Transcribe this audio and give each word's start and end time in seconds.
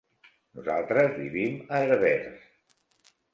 Nosaltres 0.59 1.13
vivim 1.17 1.59
a 1.77 1.83
Herbers. 1.83 3.13